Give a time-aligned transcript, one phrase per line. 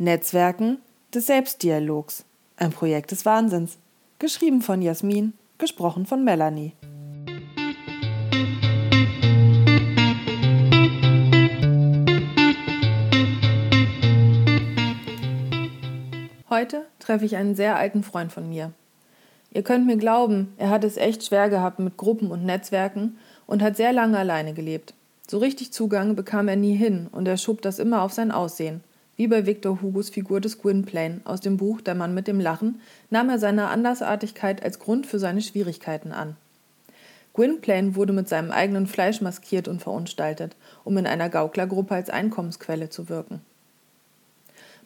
[0.00, 0.78] Netzwerken
[1.12, 2.24] des Selbstdialogs.
[2.56, 3.78] Ein Projekt des Wahnsinns.
[4.20, 6.72] Geschrieben von Jasmin, gesprochen von Melanie.
[16.48, 18.70] Heute treffe ich einen sehr alten Freund von mir.
[19.52, 23.62] Ihr könnt mir glauben, er hat es echt schwer gehabt mit Gruppen und Netzwerken und
[23.62, 24.94] hat sehr lange alleine gelebt.
[25.26, 28.84] So richtig Zugang bekam er nie hin und er schob das immer auf sein Aussehen.
[29.18, 32.80] Wie bei Victor Hugos Figur des Gwynplaine aus dem Buch Der Mann mit dem Lachen
[33.10, 36.36] nahm er seine Andersartigkeit als Grund für seine Schwierigkeiten an.
[37.34, 40.54] Gwynplaine wurde mit seinem eigenen Fleisch maskiert und verunstaltet,
[40.84, 43.40] um in einer Gauklergruppe als Einkommensquelle zu wirken.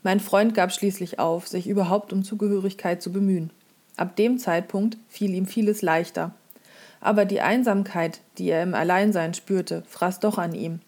[0.03, 3.51] Mein Freund gab schließlich auf, sich überhaupt um Zugehörigkeit zu bemühen.
[3.99, 6.35] Ab dem Zeitpunkt fiel ihm vieles leichter.
[7.03, 10.81] Aber die Einsamkeit, die er im Alleinsein spürte, fraß doch an ihm.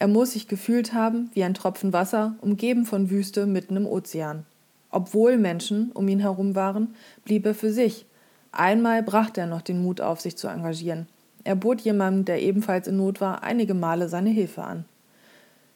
[0.00, 4.46] Er muss sich gefühlt haben wie ein Tropfen Wasser, umgeben von Wüste mitten im Ozean.
[4.90, 8.06] Obwohl Menschen um ihn herum waren, blieb er für sich.
[8.50, 11.06] Einmal brachte er noch den Mut auf, sich zu engagieren.
[11.44, 14.86] Er bot jemandem, der ebenfalls in Not war, einige Male seine Hilfe an.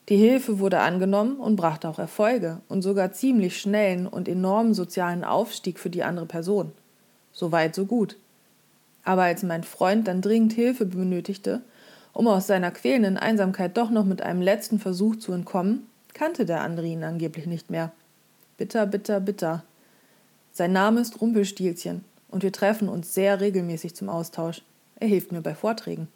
[0.09, 5.23] Die Hilfe wurde angenommen und brachte auch Erfolge und sogar ziemlich schnellen und enormen sozialen
[5.23, 6.73] Aufstieg für die andere Person.
[7.31, 8.17] So weit, so gut.
[9.05, 11.61] Aber als mein Freund dann dringend Hilfe benötigte,
[12.15, 16.63] um aus seiner quälenden Einsamkeit doch noch mit einem letzten Versuch zu entkommen, kannte der
[16.63, 17.93] andere ihn angeblich nicht mehr.
[18.57, 19.65] Bitter, bitter, bitter.
[20.53, 24.63] Sein Name ist Rumpelstilzchen und wir treffen uns sehr regelmäßig zum Austausch.
[25.01, 26.07] Er hilft mir bei Vorträgen.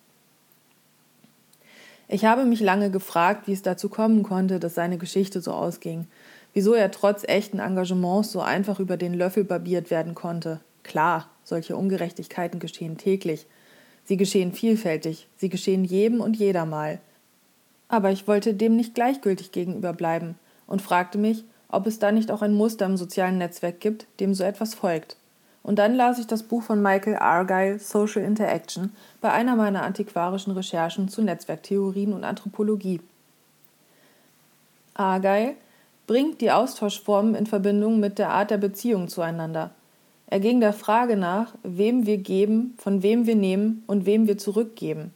[2.06, 6.06] Ich habe mich lange gefragt, wie es dazu kommen konnte, dass seine Geschichte so ausging,
[6.54, 10.60] wieso er trotz echten Engagements so einfach über den Löffel barbiert werden konnte.
[10.84, 13.46] Klar, solche Ungerechtigkeiten geschehen täglich,
[14.08, 16.98] Sie geschehen vielfältig, sie geschehen jedem und jeder mal.
[17.88, 22.30] Aber ich wollte dem nicht gleichgültig gegenüber bleiben und fragte mich, ob es da nicht
[22.30, 25.18] auch ein Muster im sozialen Netzwerk gibt, dem so etwas folgt.
[25.62, 30.54] Und dann las ich das Buch von Michael Argyle Social Interaction bei einer meiner antiquarischen
[30.54, 33.02] Recherchen zu Netzwerktheorien und Anthropologie.
[34.94, 35.54] Argyle
[36.06, 39.72] bringt die Austauschformen in Verbindung mit der Art der Beziehung zueinander.
[40.30, 44.36] Er ging der Frage nach, wem wir geben, von wem wir nehmen und wem wir
[44.36, 45.14] zurückgeben.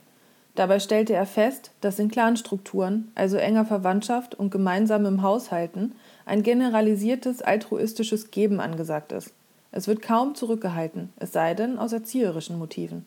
[0.55, 5.93] Dabei stellte er fest, dass in Clanstrukturen, also enger Verwandtschaft und gemeinsamem Haushalten,
[6.25, 9.35] ein generalisiertes altruistisches Geben angesagt ist.
[9.71, 13.07] Es wird kaum zurückgehalten, es sei denn aus erzieherischen Motiven.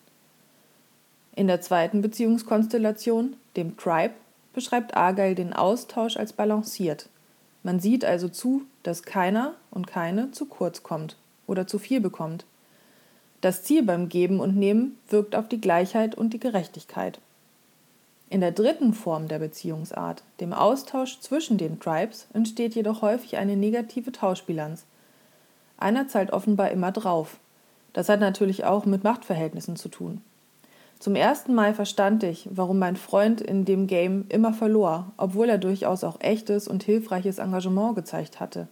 [1.34, 4.14] In der zweiten Beziehungskonstellation, dem Tribe,
[4.52, 7.08] beschreibt Argyle den Austausch als balanciert.
[7.64, 12.44] Man sieht also zu, dass keiner und keine zu kurz kommt oder zu viel bekommt.
[13.40, 17.20] Das Ziel beim Geben und Nehmen wirkt auf die Gleichheit und die Gerechtigkeit.
[18.28, 23.56] In der dritten Form der Beziehungsart, dem Austausch zwischen den Tribes, entsteht jedoch häufig eine
[23.56, 24.84] negative Tauschbilanz.
[25.78, 27.38] Einer zahlt offenbar immer drauf.
[27.92, 30.22] Das hat natürlich auch mit Machtverhältnissen zu tun.
[30.98, 35.58] Zum ersten Mal verstand ich, warum mein Freund in dem Game immer verlor, obwohl er
[35.58, 38.66] durchaus auch echtes und hilfreiches Engagement gezeigt hatte.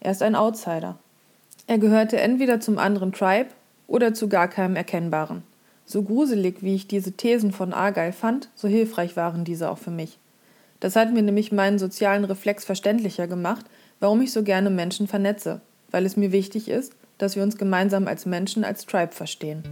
[0.00, 0.98] Er ist ein Outsider,
[1.66, 3.50] er gehörte entweder zum anderen Tribe
[3.86, 5.42] oder zu gar keinem Erkennbaren.
[5.84, 9.90] So gruselig, wie ich diese Thesen von Argyle fand, so hilfreich waren diese auch für
[9.90, 10.18] mich.
[10.78, 13.66] Das hat mir nämlich meinen sozialen Reflex verständlicher gemacht,
[13.98, 15.60] warum ich so gerne Menschen vernetze,
[15.90, 19.62] weil es mir wichtig ist, dass wir uns gemeinsam als Menschen als Tribe verstehen.